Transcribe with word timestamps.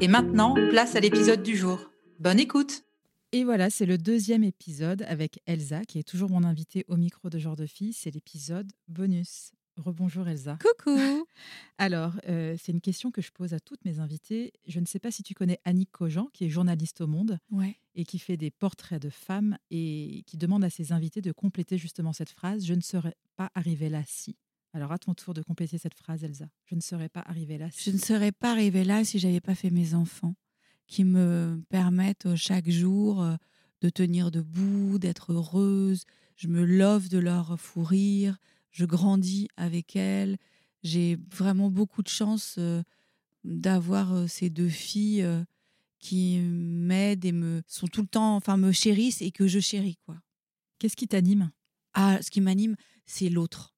Et 0.00 0.08
maintenant, 0.08 0.54
place 0.70 0.96
à 0.96 1.00
l'épisode 1.00 1.42
du 1.42 1.56
jour. 1.56 1.90
Bonne 2.18 2.38
écoute 2.40 2.84
Et 3.32 3.44
voilà, 3.44 3.70
c'est 3.70 3.86
le 3.86 3.98
deuxième 3.98 4.44
épisode 4.44 5.02
avec 5.08 5.40
Elsa, 5.46 5.84
qui 5.84 5.98
est 5.98 6.02
toujours 6.08 6.30
mon 6.30 6.44
invitée 6.44 6.84
au 6.88 6.96
micro 6.96 7.30
de 7.30 7.38
Genre 7.38 7.56
de 7.56 7.66
Fille. 7.66 7.92
C'est 7.92 8.10
l'épisode 8.10 8.70
bonus. 8.88 9.52
Rebonjour 9.76 10.28
Elsa. 10.28 10.56
Coucou 10.60 11.26
Alors, 11.78 12.12
euh, 12.28 12.56
c'est 12.62 12.70
une 12.72 12.80
question 12.80 13.10
que 13.10 13.20
je 13.22 13.32
pose 13.32 13.54
à 13.54 13.60
toutes 13.60 13.84
mes 13.84 13.98
invitées. 13.98 14.52
Je 14.68 14.78
ne 14.78 14.86
sais 14.86 15.00
pas 15.00 15.10
si 15.10 15.22
tu 15.22 15.34
connais 15.34 15.58
Annick 15.64 15.90
Cogent, 15.90 16.28
qui 16.32 16.44
est 16.44 16.48
journaliste 16.48 17.00
au 17.00 17.06
Monde 17.08 17.38
Ouais. 17.50 17.76
et 17.96 18.04
qui 18.04 18.18
fait 18.20 18.36
des 18.36 18.50
portraits 18.52 19.02
de 19.02 19.10
femmes 19.10 19.58
et 19.70 20.22
qui 20.26 20.36
demande 20.36 20.62
à 20.64 20.70
ses 20.70 20.92
invités 20.92 21.22
de 21.22 21.32
compléter 21.32 21.76
justement 21.78 22.12
cette 22.12 22.30
phrase 22.30 22.64
Je 22.64 22.74
ne 22.74 22.80
serais 22.80 23.16
pas 23.36 23.50
arrivée 23.54 23.88
là 23.88 24.02
si. 24.06 24.36
Alors, 24.74 24.90
à 24.90 24.98
ton 24.98 25.14
tour 25.14 25.34
de 25.34 25.40
compléter 25.40 25.78
cette 25.78 25.94
phrase, 25.94 26.24
Elsa. 26.24 26.46
Je 26.64 26.74
ne 26.74 26.80
serais 26.80 27.08
pas 27.08 27.22
arrivée 27.24 27.58
là 27.58 27.70
si. 27.70 27.88
Je 27.88 27.94
ne 27.94 28.00
serais 28.00 28.32
pas 28.32 28.50
arrivée 28.50 28.82
là 28.82 29.04
si 29.04 29.20
j'avais 29.20 29.40
pas 29.40 29.54
fait 29.54 29.70
mes 29.70 29.94
enfants, 29.94 30.34
qui 30.88 31.04
me 31.04 31.62
permettent 31.68 32.26
euh, 32.26 32.34
chaque 32.34 32.68
jour 32.68 33.22
euh, 33.22 33.36
de 33.82 33.88
tenir 33.88 34.32
debout, 34.32 34.98
d'être 34.98 35.32
heureuse. 35.32 36.02
Je 36.34 36.48
me 36.48 36.64
love 36.64 37.08
de 37.08 37.18
leur 37.18 37.58
fou 37.58 37.84
rire. 37.84 38.36
Je 38.72 38.84
grandis 38.84 39.46
avec 39.56 39.94
elles. 39.94 40.38
J'ai 40.82 41.18
vraiment 41.32 41.70
beaucoup 41.70 42.02
de 42.02 42.08
chance 42.08 42.56
euh, 42.58 42.82
d'avoir 43.44 44.28
ces 44.28 44.50
deux 44.50 44.68
filles 44.68 45.24
qui 46.00 46.40
m'aident 46.40 47.24
et 47.24 47.32
me 47.32 47.62
sont 47.68 47.86
tout 47.86 48.02
le 48.02 48.08
temps, 48.08 48.34
enfin 48.34 48.56
me 48.56 48.72
chérissent 48.72 49.22
et 49.22 49.30
que 49.30 49.46
je 49.46 49.60
chéris 49.60 49.98
quoi. 50.04 50.16
Qu'est-ce 50.78 50.96
qui 50.96 51.06
t'anime? 51.06 51.50
Ah, 51.92 52.18
ce 52.20 52.30
qui 52.30 52.40
m'anime, 52.40 52.74
c'est 53.06 53.28
l'autre. 53.28 53.73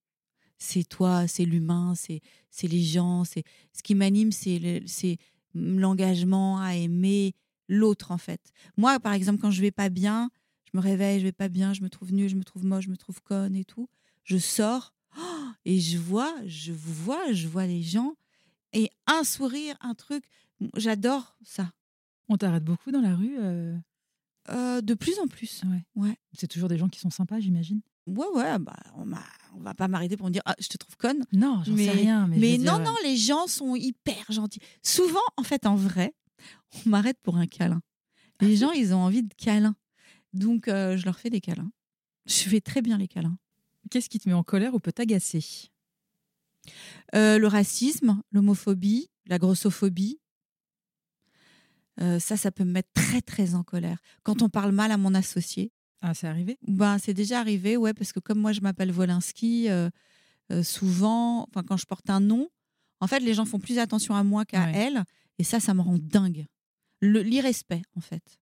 C'est 0.58 0.84
toi, 0.84 1.26
c'est 1.28 1.44
l'humain, 1.44 1.94
c'est 1.94 2.20
c'est 2.50 2.66
les 2.68 2.82
gens. 2.82 3.24
C'est 3.24 3.44
ce 3.72 3.82
qui 3.82 3.94
m'anime, 3.94 4.32
c'est 4.32 5.18
l'engagement 5.54 6.60
à 6.60 6.74
aimer 6.74 7.34
l'autre 7.68 8.10
en 8.12 8.18
fait. 8.18 8.40
Moi, 8.76 8.98
par 9.00 9.12
exemple, 9.12 9.40
quand 9.40 9.50
je 9.50 9.60
vais 9.60 9.70
pas 9.70 9.88
bien, 9.88 10.30
je 10.64 10.76
me 10.78 10.82
réveille, 10.82 11.18
je 11.20 11.24
vais 11.24 11.32
pas 11.32 11.48
bien, 11.48 11.72
je 11.72 11.82
me 11.82 11.88
trouve 11.90 12.12
nulle, 12.12 12.28
je 12.28 12.36
me 12.36 12.44
trouve 12.44 12.64
moche, 12.64 12.84
je 12.84 12.90
me 12.90 12.96
trouve 12.96 13.20
conne 13.22 13.54
et 13.56 13.64
tout. 13.64 13.88
Je 14.24 14.38
sors 14.38 14.94
oh, 15.18 15.48
et 15.64 15.78
je 15.80 15.98
vois, 15.98 16.34
je 16.46 16.72
vous 16.72 16.92
vois, 16.94 17.32
je 17.32 17.48
vois 17.48 17.66
les 17.66 17.82
gens 17.82 18.14
et 18.72 18.90
un 19.06 19.24
sourire, 19.24 19.76
un 19.80 19.94
truc. 19.94 20.24
J'adore 20.76 21.36
ça. 21.44 21.72
On 22.28 22.36
t'arrête 22.36 22.64
beaucoup 22.64 22.90
dans 22.90 23.00
la 23.02 23.14
rue 23.14 23.36
euh, 23.38 23.76
Euh, 24.48 24.80
de 24.80 24.94
plus 24.94 25.18
en 25.18 25.26
plus. 25.26 25.62
Ouais. 25.64 25.84
Ouais. 25.96 26.16
C'est 26.32 26.46
toujours 26.46 26.68
des 26.68 26.78
gens 26.78 26.88
qui 26.88 27.00
sont 27.00 27.10
sympas, 27.10 27.40
j'imagine? 27.40 27.80
Ouais, 28.06 28.26
ouais, 28.34 28.58
bah, 28.58 28.76
on, 28.94 29.04
m'a- 29.04 29.24
on 29.54 29.60
va 29.60 29.74
pas 29.74 29.88
m'arrêter 29.88 30.16
pour 30.16 30.26
me 30.26 30.32
dire 30.32 30.42
ah, 30.44 30.54
je 30.60 30.68
te 30.68 30.76
trouve 30.76 30.96
conne. 30.96 31.24
Non, 31.32 31.62
j'en 31.64 31.76
sais 31.76 31.90
rien. 31.90 32.26
Mais, 32.28 32.38
Mais, 32.38 32.58
non, 32.58 32.76
dire, 32.76 32.84
non, 32.84 32.94
les 33.02 33.16
gens 33.16 33.46
sont 33.46 33.74
hyper 33.74 34.30
gentils. 34.30 34.60
Souvent, 34.82 35.18
en 35.36 35.42
fait, 35.42 35.66
en 35.66 35.74
vrai, 35.76 36.14
on 36.86 36.90
m'arrête 36.90 37.18
pour 37.22 37.36
un 37.36 37.46
câlin. 37.46 37.82
Les 38.40 38.56
gens, 38.56 38.70
ils 38.72 38.94
ont 38.94 38.98
envie 38.98 39.22
de 39.22 39.32
câlins. 39.34 39.74
Donc, 40.32 40.68
euh, 40.68 40.96
je 40.96 41.04
leur 41.06 41.18
fais 41.18 41.30
des 41.30 41.40
câlins. 41.40 41.70
Je 42.26 42.48
fais 42.48 42.60
très 42.60 42.82
bien 42.82 42.98
les 42.98 43.08
câlins. 43.08 43.38
Qu'est-ce 43.90 44.08
qui 44.08 44.18
te 44.18 44.28
met 44.28 44.34
en 44.34 44.42
colère 44.42 44.74
ou 44.74 44.78
peut 44.80 44.92
t'agacer? 44.92 45.70
Euh, 47.14 47.38
le 47.38 47.46
racisme, 47.46 48.20
l'homophobie, 48.32 49.08
la 49.26 49.38
grossophobie, 49.38 50.20
euh, 52.00 52.18
ça, 52.18 52.36
ça 52.36 52.50
peut 52.50 52.64
me 52.64 52.72
mettre 52.72 52.90
très, 52.92 53.22
très 53.22 53.54
en 53.54 53.62
colère. 53.62 53.98
Quand 54.22 54.42
on 54.42 54.48
parle 54.48 54.72
mal 54.72 54.90
à 54.92 54.96
mon 54.98 55.14
associé, 55.14 55.72
Ah, 56.08 56.14
c'est 56.14 56.28
arrivé? 56.28 56.56
Ben, 56.68 56.98
c'est 56.98 57.14
déjà 57.14 57.40
arrivé, 57.40 57.76
ouais, 57.76 57.92
parce 57.92 58.12
que 58.12 58.20
comme 58.20 58.38
moi 58.38 58.52
je 58.52 58.60
m'appelle 58.60 58.92
Wolinski, 58.92 59.68
euh, 59.68 59.90
euh, 60.52 60.62
souvent, 60.62 61.48
quand 61.66 61.76
je 61.76 61.84
porte 61.84 62.08
un 62.10 62.20
nom, 62.20 62.48
en 63.00 63.08
fait 63.08 63.18
les 63.18 63.34
gens 63.34 63.44
font 63.44 63.58
plus 63.58 63.78
attention 63.80 64.14
à 64.14 64.22
moi 64.22 64.44
qu'à 64.44 64.66
Ouais. 64.66 64.72
elle, 64.76 65.04
et 65.38 65.44
ça, 65.44 65.58
ça 65.58 65.74
me 65.74 65.80
rend 65.80 65.98
dingue. 65.98 66.46
L'irrespect, 67.02 67.82
en 67.96 68.00
fait. 68.00 68.38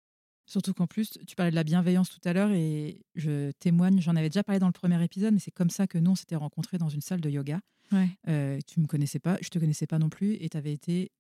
Surtout 0.47 0.75
qu'en 0.75 0.89
plus, 0.89 1.13
tu 1.27 1.37
parlais 1.37 1.53
de 1.53 1.55
la 1.57 1.63
bienveillance 1.63 2.11
tout 2.11 2.19
à 2.29 2.33
l'heure 2.33 2.51
et 2.51 3.01
je 3.15 3.53
témoigne, 3.53 4.01
j'en 4.01 4.17
avais 4.17 4.29
déjà 4.29 4.43
parlé 4.43 4.59
dans 4.59 4.67
le 4.67 4.73
premier 4.73 5.03
épisode, 5.05 5.33
mais 5.33 5.39
c'est 5.39 5.53
comme 5.53 5.71
ça 5.71 5.87
que 5.87 5.99
nous, 5.99 6.11
on 6.11 6.15
s'était 6.17 6.35
rencontrés 6.37 6.79
dans 6.79 6.89
une 6.89 7.01
salle 7.01 7.21
de 7.21 7.31
yoga. 7.31 7.61
Ouais. 7.93 8.09
Euh, 8.29 8.59
tu 8.67 8.81
me 8.81 8.87
connaissais 8.87 9.21
pas, 9.21 9.39
je 9.41 9.49
te 9.51 9.59
connaissais 9.61 9.87
pas 9.87 10.01
non 10.01 10.09
plus 10.09 10.35
et 10.41 10.49
tu 10.49 10.57
avais 10.57 10.73
été 10.73 11.13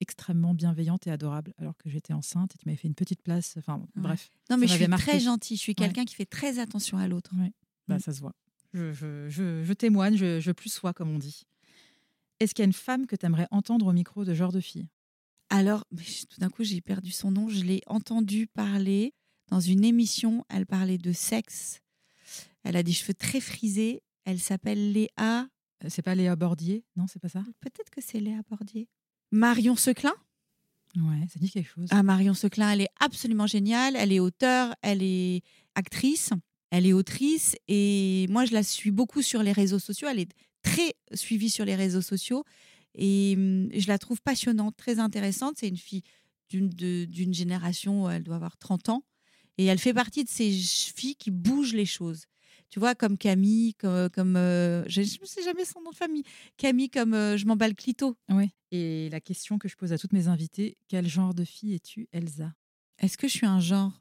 extrêmement 0.00 0.54
bienveillante 0.54 1.06
et 1.06 1.10
adorable 1.10 1.52
alors 1.58 1.76
que 1.76 1.88
j'étais 1.90 2.12
enceinte 2.12 2.54
et 2.54 2.58
tu 2.58 2.66
m'avais 2.66 2.76
fait 2.76 2.88
une 2.88 2.94
petite 2.94 3.22
place. 3.22 3.54
Enfin, 3.58 3.78
Ouais. 3.78 3.86
bref, 3.96 4.30
Non, 4.50 4.56
mais 4.56 4.66
je 4.66 4.74
suis 4.74 4.86
marqué. 4.88 5.04
très 5.10 5.20
gentille. 5.20 5.56
Je 5.56 5.62
suis 5.62 5.70
Ouais. 5.72 5.74
quelqu'un 5.86 6.04
qui 6.04 6.14
fait 6.14 6.26
très 6.26 6.58
attention 6.58 6.98
à 6.98 7.06
l'autre. 7.08 7.30
bah, 7.88 7.96
Mm. 7.96 8.00
ça 8.00 8.12
se 8.12 8.20
voit. 8.20 8.34
Je, 8.72 8.92
je- 8.92 9.28
je- 9.28 9.64
je 9.64 9.72
témoigne, 9.72 10.16
je, 10.16 10.38
je 10.40 10.52
plus 10.52 10.70
sois, 10.72 10.92
comme 10.94 11.10
on 11.10 11.18
dit. 11.18 11.42
Est-ce 12.38 12.54
qu'il 12.54 12.62
y 12.62 12.64
a 12.64 12.66
une 12.66 12.72
femme 12.72 13.06
que 13.06 13.16
tu 13.16 13.26
aimerais 13.26 13.48
entendre 13.50 13.86
au 13.86 13.92
micro 13.92 14.24
de 14.24 14.32
genre 14.32 14.52
de 14.52 14.60
fille? 14.60 14.86
Alors, 15.48 15.84
tout 15.90 16.38
d'un 16.40 16.48
coup, 16.50 16.62
j'ai 16.62 16.80
perdu 16.80 17.10
son 17.10 17.30
nom. 17.32 17.48
Je 17.48 17.64
l'ai 17.64 17.82
entendue 17.86 18.46
parler 18.46 19.12
dans 19.48 19.58
une 19.60 19.84
émission. 19.84 20.44
Elle 20.48 20.66
parlait 20.66 20.98
de 20.98 21.12
sexe. 21.12 21.80
Elle 22.62 22.76
a 22.76 22.82
des 22.84 22.92
cheveux 22.92 23.14
très 23.14 23.40
frisés. 23.40 24.02
Elle 24.24 24.38
s'appelle 24.38 24.92
Léa. 24.92 25.48
Euh, 25.84 25.88
C'est 25.88 26.02
pas 26.02 26.14
Léa 26.14 26.36
Bordier? 26.36 26.84
Non, 26.94 27.06
c'est 27.08 27.18
pas 27.18 27.28
ça? 27.28 27.42
Peut-être 27.60 27.90
que 27.90 28.00
c'est 28.00 28.20
Léa 28.20 28.42
Bordier. 28.48 28.86
Marion 29.30 29.76
Seclin? 29.76 30.12
Ouais, 30.96 31.26
ça 31.32 31.38
dit 31.38 31.50
quelque 31.50 31.68
chose. 31.68 31.88
Ah, 31.90 32.02
Marion 32.02 32.34
Seclin, 32.34 32.72
elle 32.72 32.80
est 32.82 32.90
absolument 32.98 33.46
géniale. 33.46 33.94
Elle 33.96 34.12
est 34.12 34.20
auteure, 34.20 34.74
elle 34.82 35.02
est 35.02 35.42
actrice, 35.74 36.30
elle 36.70 36.86
est 36.86 36.92
autrice. 36.92 37.56
Et 37.68 38.26
moi, 38.28 38.44
je 38.44 38.52
la 38.52 38.62
suis 38.62 38.90
beaucoup 38.90 39.22
sur 39.22 39.42
les 39.42 39.52
réseaux 39.52 39.78
sociaux. 39.78 40.08
Elle 40.10 40.20
est 40.20 40.32
très 40.62 40.94
suivie 41.14 41.50
sur 41.50 41.64
les 41.64 41.76
réseaux 41.76 42.02
sociaux. 42.02 42.44
Et 42.94 43.34
hum, 43.36 43.68
je 43.72 43.86
la 43.86 43.98
trouve 43.98 44.20
passionnante, 44.20 44.76
très 44.76 44.98
intéressante. 44.98 45.54
C'est 45.58 45.68
une 45.68 45.76
fille 45.76 46.02
d'une 46.48 47.32
génération, 47.32 48.10
elle 48.10 48.24
doit 48.24 48.34
avoir 48.34 48.56
30 48.56 48.88
ans. 48.88 49.04
Et 49.56 49.66
elle 49.66 49.78
fait 49.78 49.94
partie 49.94 50.24
de 50.24 50.28
ces 50.28 50.50
filles 50.50 51.14
qui 51.14 51.30
bougent 51.30 51.74
les 51.74 51.86
choses. 51.86 52.24
Tu 52.70 52.78
vois, 52.78 52.94
comme 52.94 53.18
Camille, 53.18 53.74
comme. 53.74 54.08
comme 54.10 54.36
euh, 54.36 54.84
je 54.88 55.00
ne 55.00 55.26
sais 55.26 55.42
jamais 55.42 55.64
son 55.64 55.80
nom 55.82 55.90
de 55.90 55.96
famille. 55.96 56.22
Camille, 56.56 56.88
comme 56.88 57.14
euh, 57.14 57.36
Je 57.36 57.44
m'emballe 57.46 57.74
clito. 57.74 58.16
Ouais. 58.30 58.50
Et 58.70 59.08
la 59.10 59.20
question 59.20 59.58
que 59.58 59.68
je 59.68 59.76
pose 59.76 59.92
à 59.92 59.98
toutes 59.98 60.12
mes 60.12 60.28
invitées, 60.28 60.76
quel 60.88 61.08
genre 61.08 61.34
de 61.34 61.44
fille 61.44 61.74
es-tu, 61.74 62.08
Elsa? 62.12 62.52
Est-ce 62.98 63.18
que 63.18 63.26
je 63.26 63.32
suis 63.32 63.46
un 63.46 63.58
genre? 63.60 63.98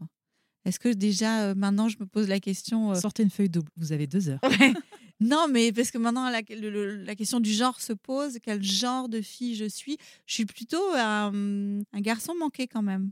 Est-ce 0.66 0.78
que 0.80 0.90
déjà, 0.90 1.46
euh, 1.46 1.56
maintenant, 1.56 1.90
je 1.90 1.98
me 2.00 2.06
pose 2.06 2.28
la 2.28 2.40
question. 2.40 2.92
euh, 2.92 2.96
Sortez 2.96 3.24
une 3.24 3.30
feuille 3.32 3.50
double, 3.50 3.70
vous 3.78 3.92
avez 3.92 4.06
deux 4.08 4.30
heures. 4.30 4.40
Ouais. 4.44 4.74
Non, 5.22 5.48
mais 5.52 5.74
parce 5.74 5.92
que 5.92 5.98
maintenant, 5.98 6.30
la, 6.30 6.40
le- 6.50 6.70
le- 6.70 7.04
la 7.04 7.14
question 7.14 7.42
du 7.42 7.52
genre 7.52 7.82
se 7.82 7.92
pose. 7.92 8.38
Quel 8.42 8.64
genre 8.64 9.10
de 9.10 9.20
fille 9.20 9.54
je 9.54 9.66
suis? 9.66 9.98
Je 10.26 10.34
suis 10.36 10.46
plutôt 10.46 10.82
un, 10.96 11.82
un 11.92 12.00
garçon 12.00 12.34
manqué 12.40 12.68
quand 12.68 12.82
même. 12.82 13.12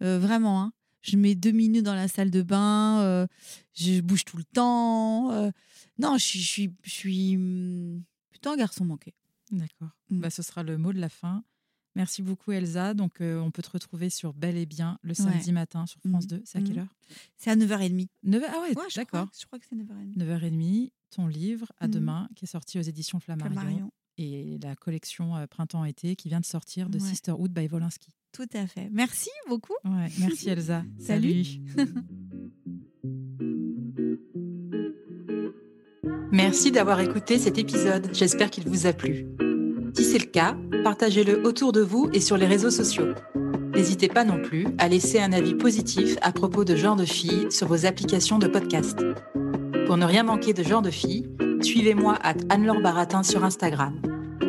Vraiment. 0.00 0.62
hein. 0.62 0.72
Je 1.06 1.16
mets 1.16 1.34
deux 1.34 1.52
minutes 1.52 1.84
dans 1.84 1.94
la 1.94 2.08
salle 2.08 2.30
de 2.30 2.42
bain. 2.42 3.00
euh, 3.02 3.26
je 3.74 4.00
bouge 4.00 4.24
tout 4.24 4.36
le 4.36 4.44
temps. 4.44 5.30
euh, 5.32 5.50
non, 5.98 6.18
je 6.18 6.24
suis, 6.24 6.40
je 6.40 6.46
suis, 6.48 6.70
je 6.82 6.90
suis 6.90 7.36
hum, 7.36 8.02
plutôt 8.30 8.50
un 8.50 8.56
garçon 8.56 8.84
manqué. 8.84 9.14
D'accord. 9.50 9.90
Mm. 10.10 10.20
Bah, 10.20 10.30
ce 10.30 10.42
sera 10.42 10.62
le 10.62 10.76
mot 10.78 10.92
de 10.92 10.98
la 11.00 11.08
fin. 11.08 11.44
Merci 11.94 12.20
beaucoup 12.22 12.52
Elsa. 12.52 12.92
Donc 12.92 13.20
euh, 13.20 13.38
on 13.40 13.50
peut 13.50 13.62
te 13.62 13.70
retrouver 13.70 14.10
sur 14.10 14.34
Bel 14.34 14.56
et 14.56 14.66
Bien 14.66 14.98
le 15.02 15.14
samedi 15.14 15.52
matin 15.52 15.86
sur 15.86 16.00
France 16.00 16.24
Mhm. 16.24 16.38
2. 16.38 16.42
C'est 16.44 16.58
à 16.58 16.60
quelle 16.62 16.72
Mhm. 16.72 16.78
heure? 16.80 16.94
C'est 17.38 17.50
à 17.50 17.56
9h30. 17.56 18.08
9 18.24 18.42
Ah 18.46 18.60
ouais, 18.60 18.76
Ouais, 18.76 18.84
d'accord. 18.96 19.28
je 19.38 19.46
crois 19.46 19.58
que 19.58 19.64
c'est 19.68 19.76
9h30. 19.76 20.16
9h30, 20.16 20.90
ton 21.10 21.26
livre 21.28 21.72
à 21.78 21.88
demain 21.88 22.28
qui 22.36 22.44
est 22.44 22.48
sorti 22.48 22.78
aux 22.78 22.82
éditions 22.82 23.18
Flammarion, 23.20 23.52
Flammarion. 23.54 23.92
et 24.18 24.58
la 24.62 24.74
collection 24.76 25.36
euh, 25.36 25.46
Printemps-été 25.46 26.16
qui 26.16 26.28
vient 26.28 26.40
de 26.40 26.44
sortir 26.44 26.90
de 26.90 26.98
Ouais. 26.98 27.08
Sisterhood 27.08 27.52
by 27.52 27.66
Volinsky. 27.68 28.10
Tout 28.36 28.44
à 28.52 28.66
fait. 28.66 28.90
Merci 28.92 29.30
beaucoup. 29.48 29.72
Ouais, 29.84 30.08
merci 30.20 30.48
Elsa. 30.50 30.82
Salut. 30.98 31.44
Merci 36.32 36.70
d'avoir 36.70 37.00
écouté 37.00 37.38
cet 37.38 37.56
épisode, 37.56 38.10
j'espère 38.12 38.50
qu'il 38.50 38.68
vous 38.68 38.86
a 38.86 38.92
plu. 38.92 39.26
Si 39.94 40.04
c'est 40.04 40.18
le 40.18 40.26
cas, 40.26 40.54
partagez-le 40.84 41.46
autour 41.46 41.72
de 41.72 41.80
vous 41.80 42.10
et 42.12 42.20
sur 42.20 42.36
les 42.36 42.44
réseaux 42.44 42.70
sociaux. 42.70 43.14
N'hésitez 43.74 44.08
pas 44.08 44.24
non 44.24 44.42
plus 44.42 44.66
à 44.76 44.88
laisser 44.88 45.18
un 45.18 45.32
avis 45.32 45.54
positif 45.54 46.18
à 46.20 46.32
propos 46.32 46.64
de 46.64 46.76
Genre 46.76 46.96
de 46.96 47.06
Filles 47.06 47.46
sur 47.50 47.68
vos 47.68 47.86
applications 47.86 48.38
de 48.38 48.48
podcast. 48.48 48.98
Pour 49.86 49.96
ne 49.96 50.04
rien 50.04 50.24
manquer 50.24 50.52
de 50.52 50.62
Genre 50.62 50.82
de 50.82 50.90
Filles, 50.90 51.30
suivez-moi 51.62 52.18
à 52.22 52.34
Anne-Laure 52.50 52.82
Baratin 52.82 53.22
sur 53.22 53.42
Instagram. 53.42 53.98